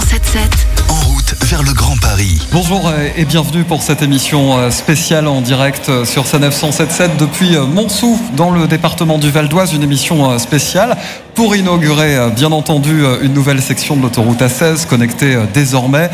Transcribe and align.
177. 0.00 0.66
En 0.90 1.08
route 1.08 1.34
vers 1.44 1.62
le 1.62 1.72
Grand 1.72 1.96
Paris. 1.96 2.46
Bonjour 2.52 2.92
et 3.16 3.24
bienvenue 3.24 3.64
pour 3.64 3.82
cette 3.82 4.02
émission 4.02 4.58
euh, 4.58 4.70
spéciale 4.70 5.26
en 5.26 5.40
direct 5.40 5.88
euh, 5.88 6.04
sur 6.04 6.26
sa 6.26 6.38
177 6.38 7.16
depuis 7.16 7.56
euh, 7.56 7.64
Montsou 7.64 8.20
dans 8.36 8.50
le 8.50 8.66
département 8.66 9.16
du 9.16 9.30
Val 9.30 9.48
d'Oise, 9.48 9.72
une 9.72 9.82
émission 9.82 10.38
spéciale 10.38 10.98
pour 11.34 11.56
inaugurer 11.56 12.30
bien 12.30 12.52
entendu 12.52 13.04
une 13.22 13.32
nouvelle 13.32 13.60
section 13.60 13.96
de 13.96 14.02
l'autoroute 14.02 14.40
A16 14.40 14.86
connectée 14.86 15.36
désormais 15.52 16.08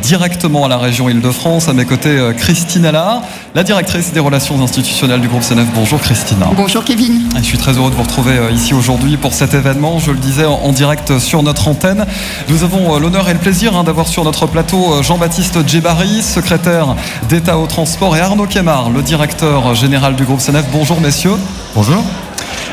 directement 0.00 0.64
à 0.64 0.68
la 0.68 0.78
région 0.78 1.10
Île-de-France. 1.10 1.68
À 1.68 1.74
mes 1.74 1.84
côtés, 1.84 2.18
Christine 2.38 2.86
Allard, 2.86 3.20
la 3.54 3.62
directrice 3.62 4.12
des 4.12 4.20
relations 4.20 4.60
institutionnelles 4.62 5.20
du 5.20 5.28
groupe 5.28 5.42
CNF. 5.42 5.66
Bonjour 5.74 6.00
Christine. 6.00 6.38
Bonjour 6.56 6.84
Kevin. 6.84 7.28
Je 7.36 7.42
suis 7.42 7.58
très 7.58 7.72
heureux 7.72 7.90
de 7.90 7.94
vous 7.94 8.02
retrouver 8.02 8.38
ici 8.52 8.72
aujourd'hui 8.72 9.16
pour 9.16 9.34
cet 9.34 9.52
événement. 9.54 9.98
Je 9.98 10.10
le 10.10 10.18
disais 10.18 10.46
en 10.46 10.72
direct 10.72 11.18
sur 11.18 11.42
notre 11.42 11.68
antenne. 11.68 12.06
Nous 12.48 12.64
avons 12.64 12.98
l'honneur 12.98 13.28
et 13.28 13.34
le 13.34 13.38
plaisir 13.38 13.76
hein, 13.76 13.84
d'avoir 13.84 14.08
sur 14.08 14.24
notre 14.24 14.46
plateau 14.46 15.02
Jean-Baptiste 15.02 15.66
Djebari, 15.66 16.22
secrétaire 16.22 16.96
d'État 17.28 17.58
au 17.58 17.66
transport, 17.66 18.16
et 18.16 18.20
Arnaud 18.20 18.46
Kemar, 18.46 18.90
le 18.90 19.02
directeur 19.02 19.74
général 19.74 20.16
du 20.16 20.24
groupe 20.24 20.40
CNF. 20.40 20.64
Bonjour 20.72 21.00
messieurs. 21.00 21.36
Bonjour. 21.74 22.02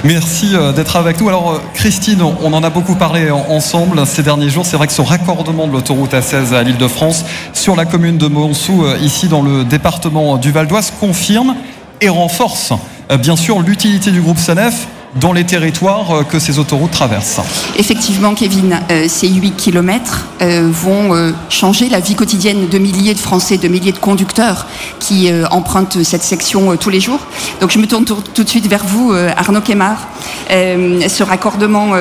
Merci 0.03 0.55
euh, 0.55 0.71
d'être 0.71 0.95
avec 0.95 1.19
nous. 1.19 1.27
Alors 1.27 1.51
euh, 1.51 1.61
Christine, 1.73 2.21
on 2.21 2.53
en 2.53 2.63
a 2.63 2.69
beaucoup 2.69 2.95
parlé 2.95 3.29
ensemble 3.31 4.05
ces 4.05 4.23
derniers 4.23 4.49
jours. 4.49 4.65
C'est 4.65 4.77
vrai 4.77 4.87
que 4.87 4.93
ce 4.93 5.01
raccordement 5.01 5.67
de 5.67 5.73
l'autoroute 5.73 6.13
A16 6.13 6.53
à 6.53 6.63
l'île 6.63 6.77
de 6.77 6.87
France 6.87 7.25
sur 7.53 7.75
la 7.75 7.85
commune 7.85 8.17
de 8.17 8.27
Montsou, 8.27 8.85
euh, 8.85 8.97
ici 9.01 9.27
dans 9.27 9.41
le 9.41 9.63
département 9.63 10.37
du 10.37 10.51
Val 10.51 10.67
d'Oise, 10.67 10.93
confirme 10.99 11.55
et 12.01 12.09
renforce 12.09 12.71
bien 13.19 13.35
sûr 13.35 13.59
l'utilité 13.59 14.11
du 14.11 14.21
groupe 14.21 14.37
CNF 14.37 14.87
dans 15.15 15.33
les 15.33 15.43
territoires 15.43 16.11
euh, 16.11 16.23
que 16.23 16.39
ces 16.39 16.59
autoroutes 16.59 16.91
traversent. 16.91 17.41
Effectivement, 17.77 18.33
Kevin, 18.35 18.79
euh, 18.91 19.05
ces 19.07 19.27
8 19.27 19.51
kilomètres 19.55 20.27
euh, 20.41 20.69
vont 20.71 21.33
changer 21.49 21.89
la 21.89 21.99
vie 21.99 22.15
quotidienne 22.15 22.67
de 22.67 22.77
milliers 22.77 23.13
de 23.13 23.19
Français, 23.19 23.57
de 23.57 23.67
milliers 23.67 23.91
de 23.91 23.97
conducteurs 23.97 24.67
qui 24.99 25.29
empruntent 25.51 26.03
cette 26.03 26.23
section 26.23 26.75
tous 26.77 26.89
les 26.89 26.99
jours. 26.99 27.19
Donc 27.61 27.71
je 27.71 27.79
me 27.79 27.87
tourne 27.87 28.05
tout, 28.05 28.43
de 28.43 28.49
suite 28.49 28.67
vers 28.67 28.85
vous, 28.85 29.13
Arnaud 29.37 29.61
Kemar. 29.61 30.07
ce 30.49 31.23
raccordement, 31.23 31.93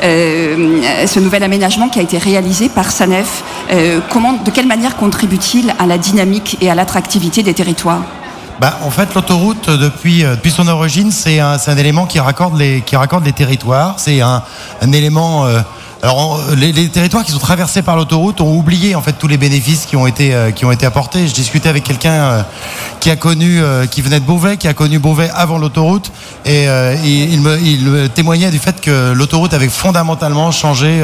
ce 0.00 1.20
nouvel 1.20 1.42
aménagement 1.42 1.88
qui 1.88 1.98
a 1.98 2.02
été 2.02 2.18
réalisé 2.18 2.68
par 2.68 2.90
SANEF, 2.90 3.42
comment, 4.10 4.32
de 4.32 4.50
quelle 4.50 4.66
manière 4.66 4.96
contribue-t-il 4.96 5.74
à 5.78 5.86
la 5.86 5.98
dynamique 5.98 6.56
et 6.60 6.70
à 6.70 6.74
l'attractivité 6.74 7.42
des 7.42 7.54
territoires? 7.54 8.02
Bah, 8.60 8.78
en 8.82 8.90
fait, 8.90 9.14
l'autoroute, 9.14 9.68
depuis, 9.68 10.24
euh, 10.24 10.36
depuis 10.36 10.50
son 10.50 10.68
origine, 10.68 11.10
c'est 11.10 11.40
un, 11.40 11.58
élément 11.76 12.06
qui 12.06 12.20
raccorde 12.20 12.56
les, 12.56 12.82
territoires. 13.34 13.94
C'est 13.98 14.20
un, 14.20 14.42
un, 14.80 14.92
élément 14.92 15.46
euh, 16.04 16.08
alors, 16.08 16.40
les, 16.56 16.88
territoires 16.88 17.24
qui 17.24 17.32
sont 17.32 17.38
traversés 17.38 17.82
par 17.82 17.96
l'autoroute 17.96 18.40
ont 18.40 18.56
oublié 18.56 18.94
en 18.94 19.02
fait 19.02 19.14
tous 19.14 19.28
les 19.28 19.38
bénéfices 19.38 19.86
qui 19.86 19.96
ont 19.96 20.06
été 20.06 20.34
euh, 20.34 20.50
qui 20.50 20.64
ont 20.64 20.70
été 20.70 20.86
apportés. 20.86 21.26
Je 21.26 21.34
discutais 21.34 21.68
avec 21.68 21.84
quelqu'un 21.84 22.12
euh, 22.12 22.42
qui 23.00 23.10
a 23.10 23.16
connu, 23.16 23.60
euh, 23.60 23.86
qui 23.86 24.02
venait 24.02 24.20
de 24.20 24.24
Beauvais, 24.24 24.56
qui 24.56 24.68
a 24.68 24.74
connu 24.74 24.98
Beauvais 24.98 25.30
avant 25.34 25.58
l'autoroute, 25.58 26.12
et 26.44 26.64
il, 27.04 27.40
me, 27.40 28.06
témoignait 28.08 28.50
du 28.50 28.58
fait 28.58 28.80
que 28.80 29.12
l'autoroute 29.12 29.54
avait 29.54 29.68
fondamentalement 29.68 30.50
changé 30.50 31.02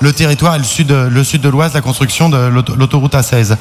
le 0.00 0.12
territoire 0.12 0.54
et 0.54 0.58
le 0.58 0.64
sud, 0.64 0.90
le 0.90 1.24
sud 1.24 1.42
de 1.42 1.48
l'Oise, 1.48 1.74
la 1.74 1.80
construction 1.80 2.28
de 2.28 2.36
l'autoroute 2.76 3.14
A16. 3.14 3.56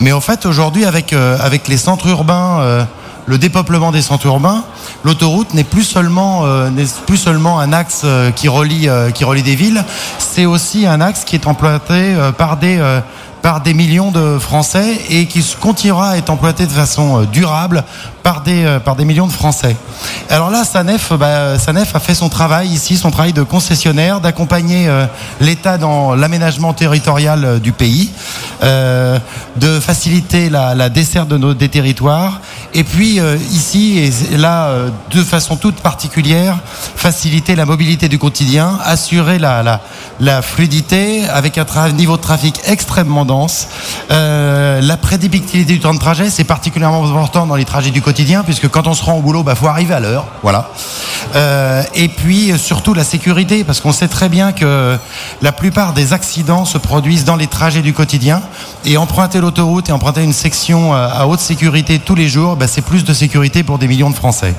Mais 0.00 0.12
en 0.12 0.20
fait, 0.20 0.46
aujourd'hui, 0.46 0.84
avec 0.84 1.12
avec 1.12 1.68
les 1.68 1.76
centres 1.76 2.08
urbains 2.08 2.86
le 3.26 3.38
dépeuplement 3.38 3.92
des 3.92 4.02
centres 4.02 4.26
urbains, 4.26 4.64
l'autoroute 5.04 5.54
n'est 5.54 5.64
plus 5.64 5.84
seulement 5.84 6.44
euh, 6.44 6.70
n'est 6.70 6.86
plus 7.06 7.16
seulement 7.16 7.60
un 7.60 7.72
axe 7.72 8.02
euh, 8.04 8.30
qui 8.30 8.48
relie 8.48 8.88
euh, 8.88 9.10
qui 9.10 9.24
relie 9.24 9.42
des 9.42 9.54
villes, 9.54 9.84
c'est 10.18 10.46
aussi 10.46 10.86
un 10.86 11.00
axe 11.00 11.24
qui 11.24 11.36
est 11.36 11.46
emprunté 11.46 12.14
par 12.38 12.56
des 12.56 12.80
par 13.42 13.60
des 13.60 13.74
millions 13.74 14.12
de 14.12 14.38
Français 14.38 14.98
et 15.10 15.26
qui 15.26 15.44
continuera 15.60 16.10
à 16.10 16.16
être 16.16 16.30
employé 16.30 16.64
de 16.64 16.70
façon 16.70 17.22
durable 17.24 17.82
par 18.22 18.42
des, 18.42 18.78
par 18.84 18.94
des 18.94 19.04
millions 19.04 19.26
de 19.26 19.32
Français. 19.32 19.74
Alors 20.30 20.50
là, 20.50 20.62
Sanef, 20.64 21.12
bah, 21.12 21.58
Sanef 21.58 21.96
a 21.96 21.98
fait 21.98 22.14
son 22.14 22.28
travail 22.28 22.68
ici, 22.68 22.96
son 22.96 23.10
travail 23.10 23.32
de 23.32 23.42
concessionnaire, 23.42 24.20
d'accompagner 24.20 24.88
l'État 25.40 25.76
dans 25.76 26.14
l'aménagement 26.14 26.72
territorial 26.72 27.58
du 27.58 27.72
pays, 27.72 28.12
de 28.62 29.80
faciliter 29.80 30.48
la, 30.48 30.88
desserte 30.88 31.34
des 31.34 31.68
territoires 31.68 32.40
et 32.74 32.84
puis 32.84 33.20
euh, 33.20 33.36
ici, 33.50 33.98
et 34.32 34.36
là, 34.36 34.68
euh, 34.68 34.88
de 35.10 35.22
façon 35.22 35.56
toute 35.56 35.76
particulière, 35.76 36.58
faciliter 36.96 37.54
la 37.54 37.66
mobilité 37.66 38.08
du 38.08 38.18
quotidien, 38.18 38.78
assurer 38.84 39.38
la, 39.38 39.80
fluidité 40.42 41.28
avec 41.28 41.58
un 41.58 41.92
niveau 41.92 42.16
de 42.16 42.22
trafic 42.22 42.60
extrêmement 42.66 43.26
dense. 43.26 43.68
Euh, 44.10 44.80
la 44.80 44.96
prédictibilité 44.96 45.74
du 45.74 45.80
temps 45.80 45.92
de 45.92 45.98
trajet, 45.98 46.30
c'est 46.30 46.44
particulièrement 46.44 47.04
important 47.04 47.46
dans 47.46 47.56
les 47.56 47.64
trajets 47.64 47.90
du 47.90 48.00
quotidien, 48.00 48.42
puisque 48.42 48.68
quand 48.68 48.86
on 48.86 48.94
se 48.94 49.04
rend 49.04 49.14
au 49.14 49.20
boulot, 49.20 49.42
bah 49.42 49.54
faut 49.54 49.66
arriver 49.66 49.94
à 49.94 50.00
l'heure, 50.00 50.26
voilà. 50.42 50.70
Et 51.94 52.08
puis 52.08 52.52
surtout 52.58 52.94
la 52.94 53.04
sécurité, 53.04 53.64
parce 53.64 53.80
qu'on 53.80 53.92
sait 53.92 54.08
très 54.08 54.28
bien 54.28 54.52
que 54.52 54.98
la 55.40 55.52
plupart 55.52 55.92
des 55.92 56.12
accidents 56.12 56.64
se 56.64 56.78
produisent 56.78 57.24
dans 57.24 57.36
les 57.36 57.46
trajets 57.46 57.82
du 57.82 57.92
quotidien, 57.92 58.42
et 58.84 58.96
emprunter 58.96 59.40
l'autoroute 59.40 59.88
et 59.88 59.92
emprunter 59.92 60.22
une 60.22 60.32
section 60.32 60.94
à 60.94 61.26
haute 61.26 61.40
sécurité 61.40 61.98
tous 61.98 62.14
les 62.14 62.28
jours, 62.28 62.56
bah, 62.62 62.68
c'est 62.68 62.80
plus 62.80 63.02
de 63.02 63.12
sécurité 63.12 63.64
pour 63.64 63.78
des 63.78 63.88
millions 63.88 64.10
de 64.10 64.14
Français. 64.14 64.54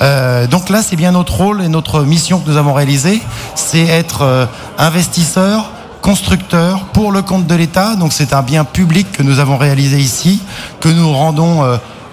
Euh, 0.00 0.46
donc 0.46 0.70
là, 0.70 0.80
c'est 0.82 0.96
bien 0.96 1.12
notre 1.12 1.34
rôle 1.34 1.60
et 1.60 1.68
notre 1.68 2.00
mission 2.00 2.38
que 2.38 2.48
nous 2.48 2.56
avons 2.56 2.72
réalisé, 2.72 3.20
c'est 3.54 3.84
être 3.84 4.22
euh, 4.22 4.46
investisseur, 4.78 5.70
constructeur 6.00 6.86
pour 6.94 7.12
le 7.12 7.20
compte 7.20 7.46
de 7.46 7.54
l'État. 7.54 7.96
Donc 7.96 8.14
c'est 8.14 8.32
un 8.32 8.40
bien 8.40 8.64
public 8.64 9.12
que 9.12 9.22
nous 9.22 9.40
avons 9.40 9.58
réalisé 9.58 9.98
ici, 9.98 10.42
que 10.80 10.88
nous 10.88 11.12
rendons 11.12 11.62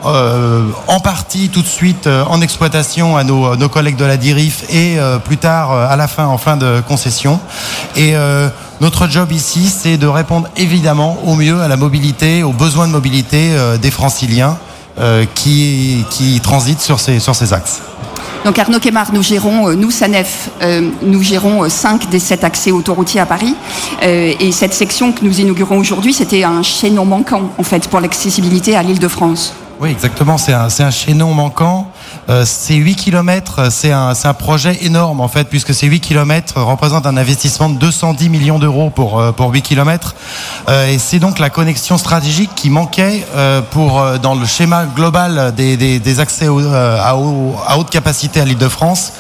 euh, 0.06 0.66
en 0.90 1.00
partie 1.00 1.48
tout 1.48 1.62
de 1.62 1.68
suite 1.68 2.08
en 2.08 2.42
exploitation 2.42 3.16
à 3.16 3.24
nos, 3.24 3.70
collègues 3.70 3.96
de 3.96 4.04
la 4.04 4.18
DIRIF 4.18 4.66
et 4.70 4.98
plus 5.24 5.38
tard 5.38 5.72
à 5.72 5.96
la 5.96 6.10
fin 6.10 6.26
en 6.26 6.38
fin 6.38 6.58
de 6.58 6.82
concession. 6.86 7.40
Et 7.96 8.16
notre 8.82 9.08
job 9.08 9.32
ici, 9.32 9.70
c'est 9.70 9.98
de 9.98 10.08
répondre 10.08 10.50
évidemment 10.58 11.20
au 11.24 11.36
mieux 11.36 11.62
à 11.62 11.70
la 11.70 11.78
mobilité, 11.78 12.44
aux 12.44 12.52
besoins 12.52 12.88
de 12.88 12.92
mobilité 12.92 13.56
des 13.82 13.92
franciliens. 13.92 14.58
Euh, 15.00 15.26
qui, 15.36 16.06
qui 16.10 16.42
transitent 16.42 16.82
sur 16.82 17.00
ces, 17.00 17.20
sur 17.20 17.34
ces 17.34 17.54
axes. 17.54 17.82
Donc 18.44 18.60
Arnaud 18.60 18.80
Kemar, 18.80 19.14
nous 19.14 19.24
gérons, 19.24 19.70
euh, 19.70 19.74
nous 19.74 19.90
SANEF, 19.90 20.50
euh, 20.62 20.90
nous 21.02 21.24
gérons 21.24 21.70
5 21.70 22.10
des 22.10 22.20
7 22.20 22.44
accès 22.44 22.72
autoroutiers 22.72 23.22
à 23.22 23.26
Paris. 23.26 23.56
et 24.02 24.52
cette 24.52 24.74
section 24.74 25.14
que 25.14 25.24
nous 25.24 25.40
inaugurons 25.40 25.78
aujourd'hui, 25.78 26.14
c'était 26.14 26.44
un 26.44 26.62
chaînon 26.62 27.06
manquant 27.06 27.44
en 27.58 27.64
fait 27.64 27.88
pour 27.88 28.02
l'accessibilité 28.02 28.76
à 28.76 28.84
l'île 28.84 29.00
de 29.00 29.08
France. 29.08 29.54
Oui, 29.80 29.92
exactement. 29.92 30.38
C'est 30.38 30.54
un, 30.54 30.68
un, 30.68 30.92
chaînon 30.92 31.34
manquant. 31.34 31.81
Euh, 32.32 32.46
ces 32.46 32.76
8 32.76 32.96
km, 32.96 33.70
c'est 33.70 33.92
un, 33.92 34.14
projet 34.34 34.86
énorme 34.86 35.20
en 35.20 35.28
fait, 35.28 35.50
puisque 35.50 35.74
ces 35.74 35.88
8 35.88 36.00
km 36.00 36.62
représentent 36.62 37.06
un 37.06 37.18
investissement 37.18 37.70
de 37.70 37.78
210 37.78 38.30
millions 38.30 38.58
d'euros 38.58 38.90
pour, 38.90 39.20
euh, 39.20 39.32
pour 39.34 39.52
8 39.52 39.62
km. 39.62 40.16
Euh, 40.70 40.88
et 40.88 40.98
c'est 40.98 41.20
donc 41.20 41.40
la 41.40 41.50
connexion 41.50 41.98
stratégique 41.98 42.52
qui 42.56 42.70
manquait 42.70 43.26
euh, 43.36 43.62
pour, 43.62 44.00
euh, 44.00 44.18
dans 44.18 44.36
le 44.36 44.46
schéma 44.46 44.86
global 44.86 45.54
des, 45.56 46.20
accès 46.20 46.46
à, 46.48 46.54
haut, 47.18 47.56
à, 47.68 47.78
haute 47.78 47.90
capacité 47.90 48.40
à 48.40 48.46
l'île 48.46 48.58
de 48.58 48.70
France. 48.70 49.12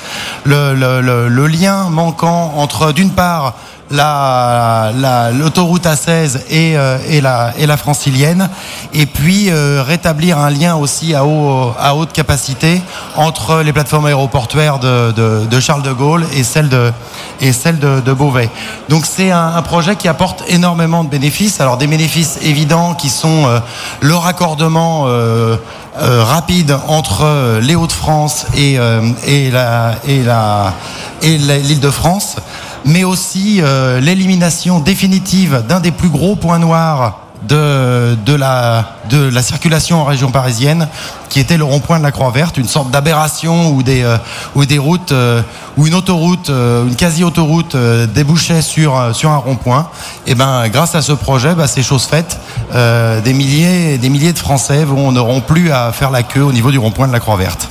Le 0.46 1.48
lien 1.48 1.90
manquant 1.90 2.54
entre, 2.56 2.94
d'une 2.94 3.12
part, 3.12 3.56
l'autoroute 3.92 5.86
la, 5.86 5.96
A16 5.96 6.40
et, 6.50 6.78
euh, 6.78 6.98
et, 7.08 7.22
la, 7.22 7.54
et 7.58 7.66
la 7.66 7.78
francilienne, 7.78 8.50
et 8.94 9.06
puis 9.06 9.50
euh, 9.50 9.84
rétablir 9.86 10.38
un 10.38 10.50
lien 10.50 10.76
aussi 10.76 11.14
à, 11.14 11.26
haut, 11.26 11.74
à 11.80 11.96
haute 11.96 12.14
capacité 12.14 12.82
entre 13.16 13.62
les 13.62 13.74
plateformes 13.74 14.06
aéroportuaires 14.06 14.80
de, 14.80 15.12
de, 15.12 15.46
de 15.46 15.60
Charles 15.60 15.84
de 15.84 15.92
Gaulle 15.92 16.26
et 16.36 16.44
celles 16.44 16.70
de, 16.70 16.92
et 17.40 17.54
celle 17.54 17.80
de, 17.80 18.00
de 18.00 18.14
Beauvais. 18.14 18.50
Donc 18.90 19.06
c'est 19.06 19.32
un, 19.32 19.56
un, 19.56 19.62
projet 19.62 19.96
qui 19.96 20.08
apporte 20.08 20.44
énormément 20.48 21.04
de 21.04 21.10
bénéfices. 21.10 21.60
Alors 21.60 21.78
des 21.78 21.88
bénéfices 21.88 22.40
évidents 22.42 22.94
qui 22.94 23.10
sont 23.10 23.46
euh, 23.46 23.60
le 24.00 24.16
raccordement 24.16 25.04
euh, 25.06 25.58
euh, 26.00 26.24
rapide 26.24 26.78
entre 26.88 27.60
les 27.62 27.76
Hauts-de-France 27.76 28.46
et, 28.56 28.78
et 29.26 29.52
la 29.52 29.96
et 30.08 30.24
la 30.24 30.74
et 31.24 31.38
l'île 31.38 31.80
de 31.80 31.90
France 31.90 32.38
mais 32.86 33.04
aussi 33.04 33.60
euh, 33.62 34.00
l'élimination 34.00 34.80
définitive 34.80 35.64
d'un 35.68 35.80
des 35.80 35.92
plus 35.92 36.10
gros 36.10 36.36
points 36.36 36.60
noirs 36.60 37.20
de, 37.48 38.16
de, 38.24 38.36
la, 38.36 38.98
de 39.10 39.30
la 39.30 39.42
circulation 39.42 40.02
en 40.02 40.04
région 40.04 40.32
parisienne, 40.32 40.88
qui 41.30 41.40
était 41.40 41.58
le 41.58 41.64
rond-point 41.64 41.98
de 41.98 42.04
la 42.04 42.12
Croix 42.12 42.30
Verte, 42.30 42.58
une 42.58 42.68
sorte 42.68 42.92
d'aberration 42.92 43.72
où 43.72 43.82
des, 43.82 44.04
euh, 44.04 44.18
des 44.66 44.78
routes, 44.78 45.12
euh, 45.12 45.42
une 45.78 45.96
autoroute, 45.96 46.50
euh, 46.50 46.86
une 46.86 46.96
quasi-autoroute 46.96 47.74
euh, 47.74 48.06
débouchait 48.06 48.62
sur, 48.62 49.16
sur 49.16 49.32
un 49.32 49.38
rond-point. 49.38 49.90
Et 50.28 50.36
ben, 50.36 50.68
grâce 50.70 50.94
à 50.94 51.02
ce 51.02 51.14
projet, 51.14 51.56
bah, 51.56 51.68
c'est 51.68 51.84
chose 51.84 52.04
faite. 52.04 52.40
des 52.72 53.34
milliers, 53.34 53.98
des 53.98 54.10
milliers 54.10 54.34
de 54.34 54.40
Français 54.40 54.86
vont, 54.86 55.12
n'auront 55.12 55.42
plus 55.42 55.72
à 55.72 55.92
faire 55.92 56.12
la 56.12 56.24
queue 56.24 56.44
au 56.44 56.54
niveau 56.54 56.72
du 56.72 56.78
rond-point 56.78 57.08
de 57.08 57.14
la 57.14 57.20
Croix 57.20 57.38
Verte. 57.38 57.70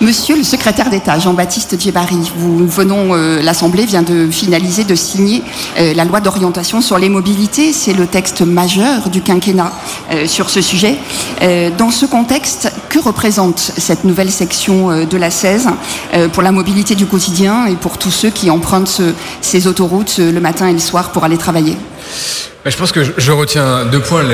Monsieur 0.00 0.34
le 0.34 0.44
secrétaire 0.44 0.88
d'État, 0.88 1.18
Jean-Baptiste 1.18 1.78
Djebari, 1.78 2.32
vous 2.34 2.66
venons, 2.66 3.14
euh, 3.14 3.42
l'Assemblée 3.42 3.84
vient 3.84 4.00
de 4.00 4.30
finaliser, 4.30 4.84
de 4.84 4.94
signer 4.94 5.42
euh, 5.78 5.92
la 5.92 6.06
loi 6.06 6.20
d'orientation 6.20 6.80
sur 6.80 6.96
les 6.96 7.10
mobilités. 7.10 7.74
C'est 7.74 7.92
le 7.92 8.06
texte 8.06 8.40
majeur 8.40 9.10
du 9.10 9.20
quinquennat 9.20 9.70
euh, 10.10 10.26
sur 10.26 10.48
ce 10.48 10.62
sujet. 10.62 10.96
dans 11.76 11.90
ce 11.90 12.06
contexte, 12.06 12.72
que 12.88 12.98
représente 12.98 13.58
cette 13.58 14.04
nouvelle 14.04 14.30
section 14.30 15.04
de 15.04 15.16
la 15.16 15.30
16 15.30 15.68
pour 16.32 16.42
la 16.42 16.52
mobilité 16.52 16.94
du 16.94 17.06
quotidien 17.06 17.66
et 17.66 17.74
pour 17.74 17.98
tous 17.98 18.10
ceux 18.10 18.30
qui 18.30 18.50
empruntent 18.50 19.02
ces 19.42 19.66
autoroutes 19.66 20.18
le 20.18 20.40
matin 20.40 20.66
et 20.68 20.72
le 20.72 20.78
soir 20.78 21.12
pour 21.12 21.24
aller 21.24 21.38
travailler? 21.38 21.76
Je 22.64 22.76
pense 22.76 22.92
que 22.92 23.00
je 23.16 23.32
retiens 23.32 23.84
deux 23.86 24.00
points. 24.00 24.24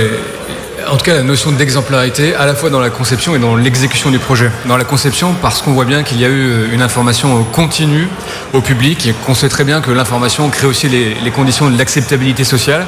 En 0.88 0.96
tout 0.96 1.04
cas 1.04 1.14
la 1.14 1.22
notion 1.22 1.52
d'exemplarité 1.52 2.34
à 2.34 2.46
la 2.46 2.54
fois 2.54 2.70
dans 2.70 2.80
la 2.80 2.90
conception 2.90 3.34
et 3.34 3.38
dans 3.38 3.56
l'exécution 3.56 4.10
du 4.10 4.18
projet. 4.18 4.50
Dans 4.66 4.76
la 4.76 4.84
conception, 4.84 5.34
parce 5.40 5.62
qu'on 5.62 5.72
voit 5.72 5.84
bien 5.84 6.02
qu'il 6.02 6.20
y 6.20 6.24
a 6.24 6.28
eu 6.28 6.50
euh, 6.50 6.72
une 6.72 6.82
information 6.82 7.38
euh, 7.38 7.42
continue 7.52 8.08
au 8.52 8.60
public 8.60 9.06
et 9.06 9.12
qu'on 9.12 9.34
sait 9.34 9.48
très 9.48 9.64
bien 9.64 9.80
que 9.80 9.90
l'information 9.90 10.48
crée 10.48 10.66
aussi 10.66 10.88
les, 10.88 11.30
conditions 11.30 11.68
de 11.68 11.76
l'acceptabilité 11.76 12.44
sociale 12.44 12.86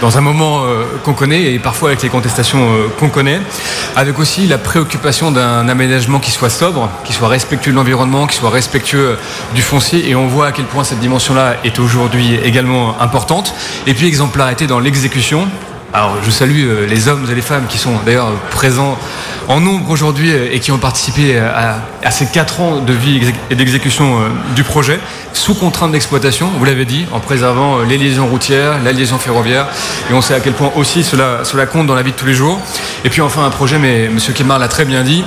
dans 0.00 0.18
un 0.18 0.20
moment 0.20 0.64
euh, 0.64 0.84
qu'on 1.04 1.14
connaît 1.14 1.54
et 1.54 1.58
parfois 1.58 1.90
avec 1.90 2.02
les 2.02 2.08
contestations 2.08 2.68
qu'on 2.98 3.08
connaît, 3.08 3.40
avec 3.94 4.18
aussi 4.18 4.46
la 4.46 4.58
préoccupation 4.58 5.30
d'un 5.30 5.68
aménagement 5.68 6.18
qui 6.18 6.30
soit 6.30 6.50
sobre, 6.50 6.90
qui 7.04 7.12
soit 7.12 7.28
respectueux 7.28 7.70
de 7.70 7.76
l'environnement, 7.76 8.26
qui 8.26 8.36
soit 8.36 8.50
respectueux 8.50 9.16
du 9.54 9.62
foncier 9.62 10.08
et 10.08 10.14
on 10.14 10.26
voit 10.26 10.48
à 10.48 10.52
quel 10.52 10.66
point 10.66 10.84
cette 10.84 11.00
dimension-là 11.00 11.56
est 11.64 11.78
aujourd'hui 11.78 12.38
également 12.44 13.00
importante. 13.00 13.54
Et 13.86 13.94
puis 13.94 14.06
exemplarité 14.06 14.66
dans 14.66 14.80
l'exécution 14.80 15.48
alors 15.96 16.16
je 16.22 16.30
salue 16.30 16.66
euh, 16.66 16.86
les 16.86 17.08
hommes 17.08 17.26
et 17.30 17.34
les 17.34 17.40
femmes 17.40 17.64
qui 17.70 17.78
sont 17.78 17.94
d'ailleurs 18.04 18.30
présents 18.50 18.98
en 19.48 19.60
nombre 19.60 19.88
aujourd'hui 19.88 20.30
euh, 20.30 20.52
et 20.52 20.60
qui 20.60 20.70
ont 20.70 20.76
participé 20.76 21.38
à, 21.38 22.10
ces 22.10 22.26
quatre 22.26 22.60
ans 22.60 22.80
de 22.80 22.92
vie 22.92 23.32
et 23.48 23.54
d'exécution 23.54 24.20
euh, 24.20 24.28
du 24.54 24.62
projet, 24.62 25.00
sous 25.32 25.54
contrainte 25.54 25.92
d'exploitation, 25.92 26.50
vous 26.58 26.64
l'avez 26.66 26.84
dit, 26.84 27.06
en 27.12 27.20
préservant 27.20 27.78
les 27.80 27.96
liaisons 27.96 28.26
routières, 28.26 28.74
la 28.84 28.92
liaison 28.92 29.16
ferroviaire, 29.16 29.68
et 30.10 30.12
on 30.12 30.20
sait 30.20 30.34
à 30.34 30.40
quel 30.40 30.52
point 30.52 30.70
aussi 30.76 31.02
cela, 31.02 31.44
cela 31.44 31.64
compte 31.64 31.86
dans 31.86 31.94
la 31.94 32.02
vie 32.02 32.12
de 32.12 32.16
tous 32.16 32.26
les 32.26 32.34
jours. 32.34 32.60
Et 33.04 33.08
puis 33.08 33.22
enfin 33.22 33.46
un 33.46 33.50
projet, 33.50 33.78
mais 33.78 34.04
M. 34.04 34.18
Kemar 34.34 34.58
l'a 34.58 34.68
très 34.68 34.84
bien 34.84 35.02
dit, 35.02 35.24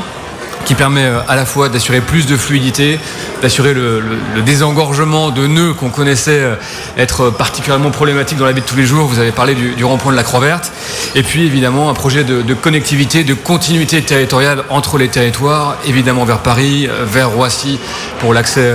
qui 0.65 0.75
permet 0.75 1.05
euh, 1.05 1.19
à 1.27 1.35
la 1.35 1.45
fois 1.45 1.69
d'assurer 1.69 2.01
plus 2.01 2.25
de 2.25 2.37
fluidité, 2.37 2.99
d'assurer 3.41 3.73
le, 3.73 4.03
désengorgement 4.45 5.31
de 5.31 5.47
nœuds 5.47 5.73
qu'on 5.73 5.89
connaissait 5.89 6.39
euh, 6.39 6.55
être 6.97 7.29
particulièrement 7.29 7.91
problématique 7.91 8.37
dans 8.37 8.45
la 8.45 8.51
vie 8.51 8.61
de 8.61 8.65
tous 8.65 8.75
les 8.75 8.85
jours. 8.85 9.07
Vous 9.07 9.19
avez 9.19 9.31
parlé 9.31 9.55
du, 9.55 9.83
rond-point 9.83 10.11
de 10.11 10.17
la 10.17 10.23
Croix-Verte. 10.23 10.71
Et 11.15 11.23
puis 11.23 11.45
évidemment 11.45 11.89
un 11.89 11.93
projet 11.93 12.23
de, 12.23 12.53
connectivité, 12.53 13.23
de 13.23 13.33
continuité 13.33 14.01
territoriale 14.01 14.63
entre 14.69 14.97
les 14.97 15.07
territoires, 15.07 15.77
évidemment 15.87 16.25
vers 16.25 16.39
Paris, 16.39 16.87
euh, 16.87 17.05
vers 17.05 17.29
Roissy 17.29 17.79
pour 18.19 18.33
l'accès 18.33 18.71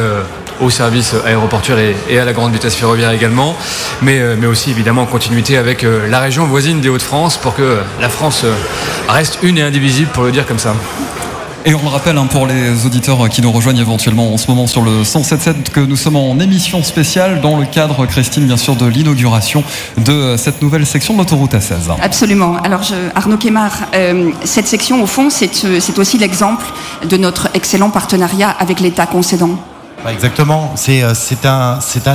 aux 0.61 0.71
services 0.71 1.15
aéroportuaires 1.27 1.79
et, 2.09 2.19
à 2.19 2.25
la 2.25 2.33
grande 2.33 2.53
vitesse 2.53 2.75
ferroviaire 2.75 3.11
également, 3.11 3.57
mais, 4.03 4.21
mais 4.37 4.47
aussi 4.47 4.71
évidemment 4.71 5.03
en 5.03 5.07
continuité 5.07 5.57
avec 5.57 5.85
la 5.85 6.21
région 6.21 6.47
voisine 6.47 6.81
des 6.81 6.89
Hauts-de-France 6.89 7.37
pour 7.37 7.55
que 7.55 7.79
la 8.01 8.09
France 8.09 8.45
reste 9.09 9.39
une 9.43 9.59
et 9.59 9.63
indivisible, 9.63 10.11
pour 10.13 10.25
le 10.25 10.33
dire 10.33 10.47
comme 10.47 10.59
ça. 10.59 10.75
Et 11.67 11.75
on 11.75 11.81
le 11.81 11.89
rappelle 11.89 12.19
hein, 12.19 12.27
pour 12.27 12.47
les 12.47 12.85
auditeurs 12.85 13.27
qui 13.31 13.41
nous 13.41 13.51
rejoignent 13.51 13.81
éventuellement 13.81 14.35
en 14.35 14.37
ce 14.37 14.49
moment 14.49 14.67
sur 14.67 14.83
le 14.83 15.03
107.7 15.03 15.71
que 15.73 15.81
nous 15.81 15.97
sommes 15.97 16.17
en 16.17 16.39
émission 16.39 16.83
spéciale 16.83 17.41
dans 17.41 17.57
le 17.57 17.65
cadre, 17.65 18.05
Christine, 18.05 18.45
bien 18.45 18.59
sûr, 18.59 18.77
de 18.77 18.85
l'inauguration 18.85 19.65
de 19.97 20.37
cette 20.37 20.61
nouvelle 20.61 20.85
section 20.85 21.15
de 21.15 21.21
l'autoroute 21.21 21.55
A16. 21.55 21.91
Absolument. 22.03 22.57
Alors, 22.63 22.83
Arnaud 23.15 23.39
Kemar, 23.39 23.73
euh, 23.95 24.31
cette 24.45 24.67
section, 24.67 25.03
au 25.03 25.07
fond, 25.07 25.31
c'est 25.31 25.99
aussi 25.99 26.19
l'exemple 26.19 26.67
de 27.09 27.17
notre 27.17 27.49
excellent 27.55 27.89
partenariat 27.89 28.51
avec 28.51 28.81
l'État 28.81 29.07
concédant. 29.07 29.59
Bah, 30.05 30.13
exactement. 30.13 30.75
C'est 30.77 31.03
euh, 31.03 31.15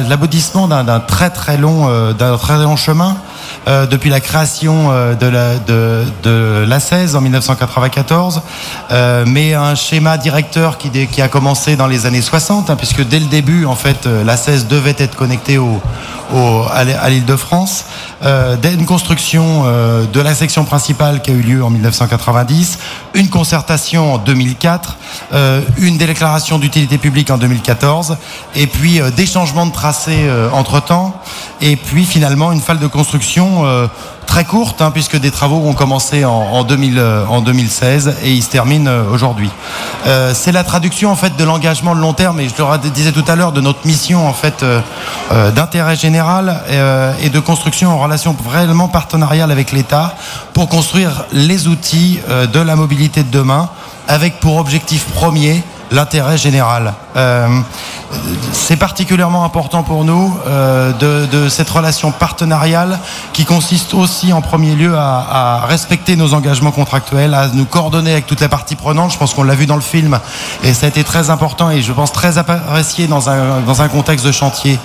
l'aboutissement 0.08 0.68
d'un 0.68 1.00
très 1.00 1.32
très 1.32 1.58
long 1.58 1.90
euh, 1.90 2.14
d'un 2.14 2.38
très 2.38 2.60
long 2.60 2.76
chemin 2.76 3.18
euh, 3.70 3.86
depuis 3.86 4.10
la 4.10 4.20
création 4.20 4.90
de 4.90 5.28
la 5.28 5.58
de, 5.60 6.04
de 6.24 6.66
l'A16 6.68 7.16
en 7.16 7.22
1994, 7.22 8.42
mais 9.28 9.54
un 9.54 9.76
schéma 9.76 10.18
directeur 10.18 10.78
qui, 10.78 11.22
a 11.22 11.28
commencé 11.28 11.76
dans 11.76 11.88
les 11.88 12.06
années 12.06 12.22
60, 12.22 12.70
hein, 12.70 12.76
puisque 12.76 13.08
dès 13.08 13.20
le 13.20 13.28
début 13.28 13.66
en 13.66 13.76
fait 13.76 14.06
l'A16 14.06 14.68
devait 14.68 14.96
être 14.98 15.16
connecté 15.16 15.58
au 15.58 15.82
à 16.72 17.10
l'île 17.10 17.26
de 17.26 17.36
France, 17.36 17.86
euh, 18.24 18.56
une 18.64 18.86
construction 18.86 19.64
euh, 19.66 20.06
de 20.06 20.20
la 20.20 20.36
section 20.36 20.64
principale 20.64 21.22
qui 21.22 21.32
a 21.32 21.34
eu 21.34 21.42
lieu 21.42 21.64
en 21.64 21.70
1990, 21.70 22.80
une 23.14 23.30
concertation 23.30 24.14
en 24.14 24.18
2004, 24.18 24.98
euh, 25.34 25.62
une 25.78 25.98
déclaration 25.98 26.60
d'utilité 26.60 26.98
publique 26.98 27.32
en 27.32 27.38
2014, 27.38 28.18
et 28.56 28.68
puis 28.68 29.02
des 29.16 29.26
changements 29.26 29.66
de 29.66 29.72
tracé 29.72 30.30
entre-temps, 30.54 31.20
et 31.62 31.76
puis 31.76 32.06
finalement 32.06 32.52
une 32.52 32.62
phase 32.62 32.80
de 32.80 32.88
construction 32.88 33.90
très 34.30 34.46
courte, 34.46 34.82
hein, 34.82 34.92
puisque 34.92 35.18
des 35.18 35.32
travaux 35.32 35.68
ont 35.68 35.74
commencé 35.74 36.24
en, 36.24 36.32
en, 36.32 36.64
2000, 36.64 37.04
en 37.28 37.42
2016 37.42 38.16
et 38.24 38.32
ils 38.32 38.44
se 38.44 38.50
terminent 38.50 38.90
aujourd'hui. 39.12 39.50
c'est 40.34 40.52
la 40.52 40.64
traduction 40.64 41.12
en 41.12 41.16
fait 41.16 41.36
de 41.36 41.44
l'engagement 41.44 41.96
de 41.96 42.00
long 42.00 42.14
terme, 42.14 42.40
et 42.40 42.48
je 42.48 42.54
le 42.62 42.90
disais 42.90 43.12
tout 43.12 43.26
à 43.28 43.36
l'heure, 43.36 43.52
de 43.52 43.62
notre 43.62 43.86
mission 43.86 44.28
en 44.28 44.34
fait 44.34 44.64
d'intérêt 45.56 45.96
général 45.96 46.60
euh, 46.70 47.14
et 47.22 47.30
de 47.30 47.40
construction 47.40 47.90
en 47.90 47.98
relation 47.98 48.36
vraiment 48.44 48.88
partenariale 48.88 49.52
avec 49.52 49.72
l'État 49.72 50.16
pour 50.54 50.70
construire 50.70 51.26
les 51.32 51.68
outils 51.68 52.20
euh, 52.30 52.48
de 52.48 52.60
la 52.60 52.76
mobilité 52.76 53.24
de 53.24 53.32
demain 53.32 53.70
avec 54.08 54.40
pour 54.40 54.58
objectif 54.58 55.06
premier 55.06 55.64
l'intérêt 55.92 56.38
général. 56.38 56.94
Euh, 57.16 57.48
c'est 58.52 58.78
particulièrement 58.78 59.44
important 59.44 59.84
pour 59.84 60.04
nous 60.04 60.36
de, 60.46 61.50
cette 61.50 61.70
relation 61.70 62.12
partenariale 62.12 63.00
qui 63.34 63.46
consiste 63.46 63.94
aussi 63.94 64.34
en 64.34 64.42
premier 64.42 64.76
lieu 64.76 64.96
à, 64.96 65.66
respecter 65.68 66.16
nos 66.16 66.34
engagements 66.34 66.72
contractuels, 66.72 67.34
à 67.34 67.48
nous 67.48 67.66
coordonner 67.66 68.12
avec 68.12 68.26
toutes 68.26 68.42
les 68.42 68.48
parties 68.48 68.76
prenantes. 68.76 69.12
Je 69.12 69.18
pense 69.18 69.34
qu'on 69.34 69.44
l'a 69.44 69.56
vu 69.56 69.66
dans 69.66 69.76
le 69.76 69.82
film 69.82 70.20
et 70.64 70.74
ça 70.74 70.86
a 70.86 70.90
été 70.90 71.04
très 71.04 71.30
important 71.30 71.70
et 71.70 71.82
je 71.82 71.94
pense 71.94 72.12
très 72.12 72.38
apprécié 72.38 73.08
dans 73.08 73.30
un, 73.30 73.62
dans 73.62 73.82
un 73.82 73.88
contexte 73.88 74.26
de 74.26 74.32
chantier 74.32 74.80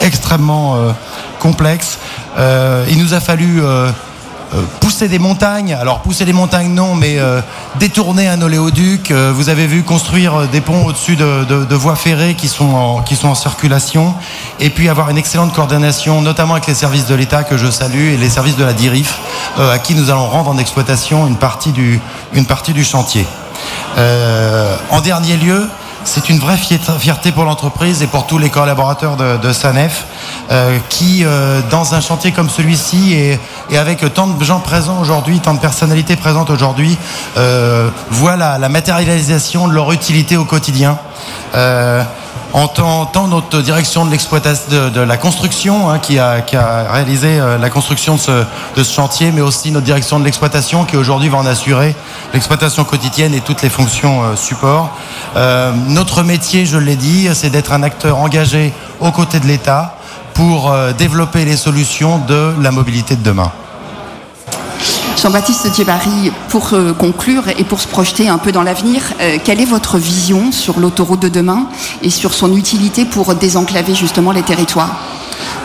extrêmement 0.00 0.76
euh, 0.76 0.92
complexe. 1.38 1.98
Euh, 2.38 2.84
il 2.88 2.98
nous 2.98 3.14
a 3.14 3.20
fallu 3.20 3.62
euh, 3.62 3.90
pousser 4.80 5.08
des 5.08 5.18
montagnes. 5.18 5.76
Alors 5.80 6.00
pousser 6.00 6.24
des 6.24 6.32
montagnes 6.32 6.72
non, 6.72 6.94
mais 6.94 7.18
détourner 7.78 8.28
un 8.28 8.40
oléoduc. 8.42 9.12
vous 9.12 9.48
avez 9.48 9.66
vu 9.66 9.82
construire 9.82 10.48
des 10.48 10.60
ponts 10.60 10.86
au-dessus 10.86 11.16
de, 11.16 11.74
voies 11.74 11.96
ferrées 11.96 12.34
qui 12.34 12.48
sont, 12.48 12.74
en, 12.74 13.02
qui 13.02 13.16
sont 13.16 13.28
en 13.28 13.34
circulation. 13.34 14.14
Et 14.58 14.70
puis 14.70 14.88
avoir 14.88 15.10
une 15.10 15.18
excellente 15.18 15.52
coordination, 15.54 16.20
notamment 16.22 16.54
avec 16.54 16.66
les 16.66 16.74
services 16.74 17.06
de 17.06 17.14
l'État 17.14 17.44
que 17.44 17.56
je 17.56 17.70
salue 17.70 18.08
et 18.12 18.16
les 18.16 18.30
services 18.30 18.56
de 18.56 18.64
la 18.64 18.72
DIRIF, 18.72 19.18
à 19.58 19.78
qui 19.78 19.94
nous 19.94 20.10
allons 20.10 20.28
rendre 20.28 20.50
en 20.50 20.58
exploitation 20.58 21.26
une 21.26 21.36
partie 21.36 21.72
du, 21.72 22.00
une 22.32 22.46
partie 22.46 22.72
du 22.72 22.84
chantier. 22.84 23.26
en 23.96 25.00
dernier 25.00 25.36
lieu, 25.36 25.68
c'est 26.04 26.28
une 26.28 26.38
vraie 26.38 26.56
fierté 26.56 27.32
pour 27.32 27.44
l'entreprise 27.44 28.02
et 28.02 28.06
pour 28.06 28.26
tous 28.26 28.38
les 28.38 28.50
collaborateurs 28.50 29.16
de, 29.16 29.52
SANEF 29.52 30.06
euh, 30.50 30.78
qui, 30.88 31.24
euh, 31.24 31.60
dans 31.70 31.94
un 31.94 32.00
chantier 32.00 32.32
comme 32.32 32.48
celui-ci 32.48 33.12
et, 33.12 33.38
avec 33.78 34.12
tant 34.14 34.26
de 34.26 34.44
gens 34.44 34.60
présents 34.60 35.00
aujourd'hui, 35.00 35.40
tant 35.40 35.54
de 35.54 35.60
personnalités 35.60 36.16
présentes 36.16 36.50
aujourd'hui, 36.50 36.96
euh, 37.36 37.88
voient 38.10 38.36
la, 38.36 38.68
matérialisation 38.68 39.68
de 39.68 39.72
leur 39.72 39.92
utilité 39.92 40.36
au 40.36 40.44
quotidien 40.44 40.98
en 42.52 42.68
tant, 43.06 43.28
notre 43.28 43.60
direction 43.62 44.04
de 44.04 44.10
l'exploitation 44.10 44.90
de, 44.92 45.00
la 45.00 45.16
construction 45.16 45.90
hein, 45.90 45.98
qui, 45.98 46.18
a, 46.18 46.42
réalisé 46.90 47.38
euh, 47.38 47.58
la 47.58 47.70
construction 47.70 48.16
de 48.16 48.82
ce, 48.82 48.90
chantier, 48.90 49.30
mais 49.32 49.40
aussi 49.40 49.70
notre 49.70 49.86
direction 49.86 50.18
de 50.18 50.24
l'exploitation 50.24 50.84
qui 50.84 50.96
aujourd'hui 50.96 51.28
va 51.28 51.38
en 51.38 51.46
assurer 51.46 51.94
l'exploitation 52.32 52.84
quotidienne 52.84 53.34
et 53.34 53.40
toutes 53.40 53.62
les 53.62 53.70
fonctions 53.70 54.22
euh, 54.22 54.36
support. 54.36 54.90
Euh, 55.36 55.72
notre 55.88 56.22
métier, 56.22 56.66
je 56.66 56.76
l'ai 56.76 56.96
dit, 56.96 57.28
c'est 57.34 57.50
d'être 57.50 57.72
un 57.72 57.82
acteur 57.82 58.18
engagé 58.18 58.72
aux 59.00 59.12
côtés 59.12 59.40
de 59.40 59.46
l'État 59.46 59.96
pour 60.34 60.72
développer 60.96 61.44
les 61.44 61.56
solutions 61.56 62.18
de 62.18 62.54
la 62.62 62.70
mobilité 62.70 63.14
de 63.14 63.22
demain. 63.22 63.52
Jean-Baptiste 65.20 65.74
Djebari, 65.74 66.32
pour 66.48 66.72
euh, 66.72 66.94
conclure 66.94 67.42
et 67.58 67.64
pour 67.64 67.78
se 67.78 67.86
projeter 67.86 68.30
un 68.30 68.38
peu 68.38 68.52
dans 68.52 68.62
l'avenir, 68.62 69.02
euh, 69.20 69.36
quelle 69.44 69.60
est 69.60 69.66
votre 69.66 69.98
vision 69.98 70.50
sur 70.50 70.80
l'autoroute 70.80 71.20
de 71.20 71.28
demain 71.28 71.66
et 72.00 72.08
sur 72.08 72.32
son 72.32 72.56
utilité 72.56 73.04
pour 73.04 73.34
désenclaver 73.34 73.94
justement 73.94 74.32
les 74.32 74.42
territoires? 74.42 75.09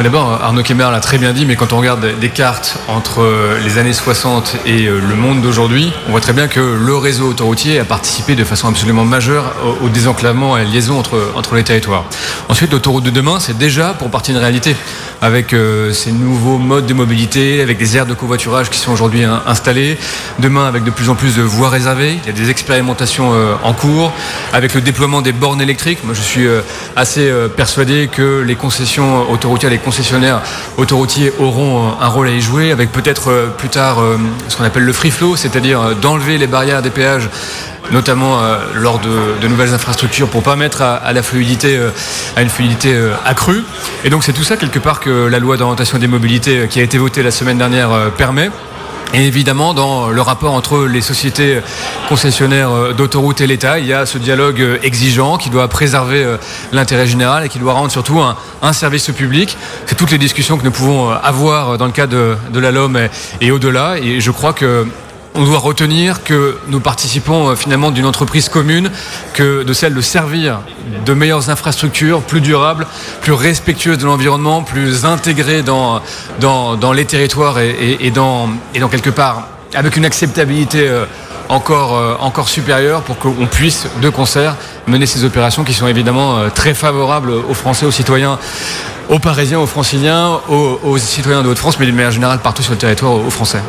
D'abord, 0.03 0.39
Arnaud 0.43 0.61
Kemer 0.61 0.89
l'a 0.91 0.99
très 0.99 1.17
bien 1.17 1.31
dit, 1.31 1.45
mais 1.45 1.55
quand 1.55 1.71
on 1.71 1.77
regarde 1.77 2.19
des 2.19 2.29
cartes 2.29 2.77
entre 2.89 3.21
euh, 3.21 3.57
les 3.63 3.77
années 3.77 3.93
60 3.93 4.57
et 4.65 4.87
euh, 4.87 4.99
le 4.99 5.15
monde 5.15 5.41
d'aujourd'hui, 5.41 5.93
on 6.07 6.11
voit 6.11 6.19
très 6.19 6.33
bien 6.33 6.49
que 6.49 6.59
le 6.59 6.95
réseau 6.97 7.29
autoroutier 7.29 7.79
a 7.79 7.85
participé 7.85 8.35
de 8.35 8.43
façon 8.43 8.67
absolument 8.67 9.05
majeure 9.05 9.55
au, 9.81 9.87
désenclavement 9.87 10.57
et 10.57 10.61
à 10.61 10.63
la 10.65 10.69
liaison 10.69 10.99
entre, 10.99 11.31
entre 11.35 11.55
les 11.55 11.63
territoires. 11.63 12.03
Ensuite, 12.49 12.73
l'autoroute 12.73 13.05
de 13.05 13.09
demain, 13.09 13.39
c'est 13.39 13.57
déjà 13.57 13.93
pour 13.93 14.09
partie 14.09 14.31
une 14.31 14.37
réalité, 14.37 14.75
avec 15.21 15.53
euh, 15.53 15.93
ces 15.93 16.11
nouveaux 16.11 16.57
modes 16.57 16.85
de 16.85 16.93
mobilité, 16.93 17.61
avec 17.61 17.77
des 17.77 17.95
aires 17.95 18.05
de 18.05 18.13
covoiturage 18.13 18.69
qui 18.69 18.79
sont 18.79 18.91
aujourd'hui 18.91 19.23
installées. 19.23 19.97
Demain, 20.39 20.67
avec 20.67 20.83
de 20.83 20.91
plus 20.91 21.09
en 21.09 21.15
plus 21.15 21.37
de 21.37 21.41
voies 21.41 21.69
réservées, 21.69 22.17
il 22.21 22.27
y 22.27 22.29
a 22.29 22.33
des 22.37 22.49
expérimentations 22.49 23.31
en 23.63 23.73
cours, 23.73 24.11
avec 24.51 24.73
le 24.73 24.81
déploiement 24.81 25.21
des 25.21 25.31
bornes 25.31 25.61
électriques. 25.61 25.99
Moi, 26.03 26.13
je 26.13 26.21
suis 26.21 26.47
assez 26.97 27.31
persuadé 27.55 28.09
que 28.11 28.43
les 28.45 28.55
concessions 28.55 29.31
autoroutières, 29.31 29.71
concessionnaires 29.85 30.41
autoroutiers 30.77 31.31
auront 31.39 31.93
un 32.01 32.07
rôle 32.07 32.27
à 32.27 32.31
y 32.31 32.41
jouer, 32.41 32.71
avec 32.71 32.91
peut-être 32.91 33.29
euh, 33.29 33.47
plus 33.47 33.69
tard 33.69 34.01
euh, 34.01 34.17
ce 34.49 34.57
qu'on 34.57 34.65
appelle 34.65 34.83
le 34.83 34.91
free 34.91 35.11
flow, 35.11 35.35
c'est-à-dire 35.37 35.79
euh, 35.79 35.93
d'enlever 35.93 36.37
les 36.37 36.47
barrières 36.47 36.81
des 36.81 36.89
péages 36.89 37.29
notamment 37.91 38.41
lors 38.73 38.97
de, 38.97 39.47
nouvelles 39.47 39.75
infrastructures 39.75 40.27
pour 40.27 40.41
pas 40.41 40.55
mettre 40.55 40.81
à, 40.81 41.13
la 41.13 41.21
fluidité 41.21 41.79
à 42.35 42.41
une 42.41 42.49
fluidité 42.49 42.99
accrue. 43.27 43.63
Et 44.03 44.09
donc 44.09 44.23
c'est 44.23 44.33
tout 44.33 44.43
ça 44.43 44.57
quelque 44.57 44.79
part 44.79 44.99
que 44.99 45.27
la 45.27 45.37
loi 45.37 45.55
d'orientation 45.55 45.99
des 45.99 46.07
mobilités 46.07 46.67
qui 46.67 46.79
a 46.79 46.81
été 46.81 46.97
votée 46.97 47.21
la 47.21 47.29
semaine 47.29 47.59
dernière 47.59 47.91
permet 48.17 48.49
et 49.13 49.27
évidemment, 49.27 49.73
dans 49.73 50.09
le 50.09 50.21
rapport 50.21 50.53
entre 50.53 50.85
les 50.85 51.01
sociétés 51.01 51.61
concessionnaires 52.09 52.71
euh, 52.71 52.93
d'autoroutes 52.93 53.39
et 53.41 53.47
l'État, 53.47 53.79
il 53.79 53.85
y 53.85 53.93
a 53.93 54.05
ce 54.05 54.17
dialogue 54.17 54.59
euh, 54.61 54.77
exigeant 54.83 55.37
qui 55.37 55.49
doit 55.49 55.67
préserver 55.67 56.23
euh, 56.23 56.37
l'intérêt 56.71 57.07
général 57.07 57.45
et 57.45 57.49
qui 57.49 57.59
doit 57.59 57.73
rendre 57.73 57.91
surtout 57.91 58.19
un, 58.19 58.73
service 58.73 59.09
public. 59.11 59.57
C'est 59.85 59.95
toutes 59.95 60.11
les 60.11 60.17
discussions 60.17 60.57
que 60.57 60.63
nous 60.63 60.71
pouvons 60.71 61.09
avoir 61.09 61.77
dans 61.77 61.85
le 61.85 61.91
cadre 61.91 62.37
de, 62.51 62.59
la 62.59 62.71
LOM 62.71 62.99
et 63.39 63.51
au-delà. 63.51 63.97
Et 64.01 64.19
je 64.19 64.31
crois 64.31 64.53
que 64.53 64.85
on 65.35 65.43
doit 65.43 65.59
retenir 65.59 66.23
que 66.23 66.57
nous 66.67 66.79
participons 66.79 67.49
euh, 67.49 67.55
finalement 67.55 67.91
d'une 67.91 68.05
entreprise 68.05 68.49
commune 68.49 68.89
que 69.33 69.63
de 69.63 69.73
celle 69.73 69.93
de 69.93 70.01
servir 70.01 70.59
de 71.05 71.13
meilleures 71.13 71.49
infrastructures, 71.49 72.21
plus 72.21 72.41
durables, 72.41 72.87
plus 73.21 73.33
respectueuses 73.33 73.97
de 73.97 74.05
l'environnement, 74.05 74.63
plus 74.63 75.05
intégrées 75.05 75.61
dans, 75.61 76.01
les 76.93 77.05
territoires 77.05 77.59
et, 77.59 78.11
dans, 78.11 78.49
et 78.73 78.79
dans 78.79 78.87
quelque 78.87 79.09
part 79.09 79.47
avec 79.73 79.97
une 79.97 80.05
acceptabilité 80.05 80.87
euh, 80.87 81.05
encore, 81.49 81.95
euh, 81.95 82.15
encore 82.21 82.47
supérieure 82.47 83.01
pour 83.01 83.17
qu'on 83.17 83.45
puisse 83.45 83.87
de 84.01 84.09
concert 84.09 84.55
mener 84.87 85.05
ces 85.05 85.25
opérations 85.25 85.63
qui 85.63 85.73
sont 85.73 85.87
évidemment 85.87 86.49
très 86.53 86.73
favorables 86.73 87.31
aux 87.31 87.53
Français, 87.53 87.85
aux 87.85 87.91
citoyens 87.91 88.39
aux 89.07 89.19
Parisiens, 89.19 89.59
aux 89.59 89.67
Franciliens, 89.67 90.39
aux, 90.49 90.79
aux 90.83 90.97
citoyens 90.97 91.43
de 91.43 91.49
Haute-France, 91.49 91.77
mais 91.79 91.85
d'une 91.85 91.95
manière 91.95 92.11
générale 92.11 92.39
partout 92.39 92.63
sur 92.63 92.71
le 92.71 92.79
territoire 92.79 93.13
aux 93.13 93.29
Français 93.29 93.61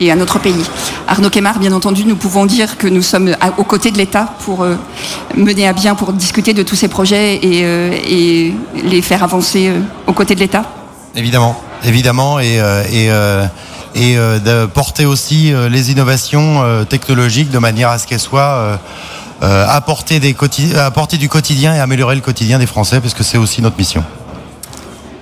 et 0.00 0.10
à 0.10 0.16
notre 0.16 0.38
pays. 0.38 0.64
Arnaud 1.06 1.30
Kemar, 1.30 1.58
bien 1.58 1.72
entendu, 1.72 2.04
nous 2.04 2.16
pouvons 2.16 2.46
dire 2.46 2.78
que 2.78 2.86
nous 2.88 3.02
sommes 3.02 3.36
aux 3.58 3.64
côtés 3.64 3.90
de 3.90 3.98
l'État 3.98 4.34
pour 4.44 4.62
euh, 4.62 4.76
mener 5.36 5.68
à 5.68 5.72
bien, 5.74 5.94
pour 5.94 6.12
discuter 6.12 6.54
de 6.54 6.62
tous 6.62 6.76
ces 6.76 6.88
projets 6.88 7.36
et, 7.36 7.62
euh, 7.64 8.50
les 8.82 9.02
faire 9.02 9.22
avancer 9.22 9.68
euh, 9.68 9.80
aux 10.06 10.12
côtés 10.12 10.34
de 10.34 10.40
l'État. 10.40 10.64
Évidemment, 11.14 11.60
évidemment, 11.84 12.40
et, 12.40 12.58
de 13.94 14.66
porter 14.66 15.04
aussi 15.04 15.52
les 15.68 15.90
innovations 15.90 16.84
technologiques 16.88 17.50
de 17.50 17.58
manière 17.58 17.90
à 17.90 17.98
ce 17.98 18.06
qu'elles 18.06 18.20
soient 18.20 18.78
apportées 19.40 20.20
du 20.20 20.34
quotidien 21.28 21.74
et 21.74 21.80
améliorer 21.80 22.14
le 22.14 22.20
quotidien 22.20 22.60
des 22.60 22.66
Français, 22.66 23.00
parce 23.00 23.14
que 23.14 23.24
c'est 23.24 23.38
aussi 23.38 23.60
notre 23.60 23.76
mission. 23.76 24.04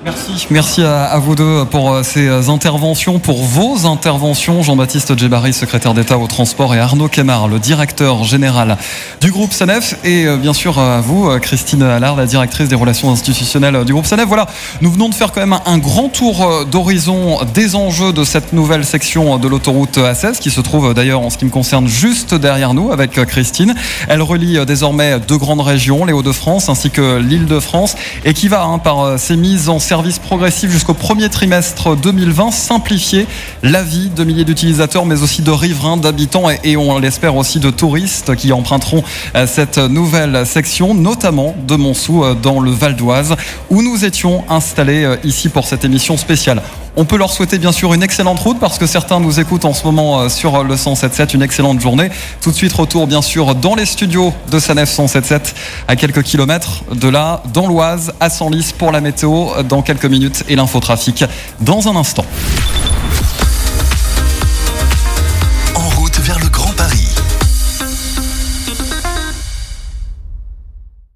Merci, 0.05 0.47
merci 0.50 0.83
à, 0.85 1.19
vous 1.19 1.35
deux 1.35 1.64
pour 1.64 1.93
euh, 1.93 2.05
ces 2.05 2.28
euh, 2.28 2.50
interventions, 2.50 3.19
pour 3.19 3.43
vos 3.43 3.85
interventions. 3.85 4.62
Jean-Baptiste 4.62 5.19
Djebari, 5.19 5.52
secrétaire 5.52 5.93
d'État 5.93 6.19
au 6.19 6.28
transport, 6.28 6.73
et 6.73 6.78
Arnaud 6.78 7.09
Kemar, 7.09 7.49
le 7.49 7.59
directeur 7.59 8.23
général 8.23 8.76
du 9.21 9.33
groupe 9.33 9.52
SANEF. 9.52 9.97
Et 10.05 10.25
euh, 10.25 10.37
bien 10.37 10.52
sûr 10.52 10.78
à 10.78 11.00
vous, 11.00 11.37
Christine 11.40 11.83
Allard, 11.83 12.14
la 12.14 12.26
directrice 12.26 12.69
des 12.69 12.76
relations 12.76 13.11
institutionnelles 13.11 13.85
du 13.85 13.93
groupe 13.93 14.07
SANEF. 14.07 14.28
Voilà, 14.28 14.47
nous 14.83 14.93
venons 14.93 15.09
de 15.09 15.14
faire 15.14 15.33
quand 15.33 15.40
même 15.40 15.59
un 15.67 15.78
grand 15.78 16.09
tour 16.09 16.67
d'horizon 16.71 17.38
des 17.52 17.75
enjeux 17.75 18.12
de 18.12 18.23
cette 18.23 18.52
nouvelle 18.52 18.85
section 18.85 19.37
de 19.38 19.49
l'autoroute 19.49 19.99
A16, 19.99 20.38
qui 20.38 20.52
se 20.52 20.61
trouve 20.61 20.95
d'ailleurs 20.95 21.23
en 21.23 21.31
ce 21.31 21.38
qui 21.38 21.45
me 21.45 21.50
concerne 21.50 21.88
juste 21.88 22.37
derrière 22.37 22.73
nous 22.73 22.93
avec 22.93 23.14
Christine. 23.26 23.75
Elle 24.09 24.23
relie 24.23 24.64
désormais 24.64 25.19
deux 25.19 25.38
grandes 25.38 25.62
régions, 25.62 26.05
les 26.05 26.12
Hauts-de-France 26.12 26.69
ainsi 26.69 26.90
que 26.90 27.19
l'Île-de-France, 27.19 27.97
et 28.25 28.33
qui 28.33 28.47
va, 28.47 28.62
hein, 28.62 28.78
par 28.78 29.19
ses 29.19 29.37
mises 29.37 29.69
en 29.69 29.81
service 29.88 30.18
progressif 30.18 30.71
jusqu'au 30.71 30.92
premier 30.92 31.30
trimestre 31.30 31.97
2020, 31.97 32.50
simplifier 32.50 33.26
la 33.62 33.83
vie 33.83 34.11
de 34.11 34.23
milliers 34.23 34.45
d'utilisateurs, 34.45 35.07
mais 35.07 35.23
aussi 35.23 35.40
de 35.40 35.50
riverains, 35.50 35.97
d'habitants 35.97 36.50
et, 36.62 36.76
on 36.76 36.99
l'espère 36.99 37.37
aussi 37.37 37.59
de 37.59 37.71
touristes 37.71 38.37
qui 38.37 38.52
emprunteront 38.52 39.02
euh, 39.35 39.47
cette 39.47 39.78
nouvelle 39.78 40.45
section, 40.45 40.92
notamment 40.92 41.57
de 41.66 41.75
Montsou 41.76 42.23
euh, 42.23 42.35
dans 42.35 42.61
le 42.61 42.71
Val 42.71 42.97
d'Oise, 42.97 43.35
où 43.71 43.80
nous 43.80 44.04
étions 44.04 44.45
installés 44.50 45.04
euh, 45.04 45.16
ici 45.25 45.49
pour 45.49 45.64
cette 45.64 45.87
émission 45.87 46.18
spéciale. 46.18 46.61
On 47.00 47.05
peut 47.05 47.17
leur 47.17 47.33
souhaiter 47.33 47.59
bien 47.59 47.71
sûr 47.71 47.95
une 47.95 48.02
excellente 48.02 48.40
route 48.40 48.59
parce 48.59 48.76
que 48.76 48.88
certains 48.88 49.21
nous 49.21 49.38
écoutent 49.38 49.64
en 49.64 49.73
ce 49.73 49.85
moment 49.85 50.28
sur 50.28 50.64
le 50.64 50.76
177. 50.76 51.33
Une 51.33 51.43
excellente 51.43 51.81
journée. 51.81 52.11
Tout 52.40 52.50
de 52.50 52.57
suite 52.57 52.73
retour 52.73 53.07
bien 53.07 53.23
sûr 53.23 53.55
dans 53.55 53.76
les 53.76 53.87
studios 53.87 54.35
de 54.50 54.59
Sanef 54.59 54.90
177 54.90 55.55
à 55.87 55.95
quelques 55.95 56.25
kilomètres 56.25 56.83
de 56.93 57.09
là, 57.09 57.45
dans 57.55 57.69
l'Oise, 57.69 58.12
à 58.19 58.28
Senlis 58.31 58.75
pour 58.76 58.90
la 58.90 59.00
météo 59.00 59.62
dans 59.62 59.81
quelques 59.81 60.07
minutes 60.07 60.43
et 60.49 60.57
l'infotrafic 60.57 61.25
dans 61.61 61.87
un 61.87 61.95
instant. 61.95 62.25